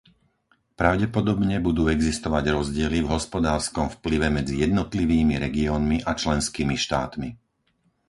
[0.79, 7.29] Pravdepodobne budú existovať rozdiely v hospodárskom vplyve medzi jednotlivými regiónmi a členskými štátmi.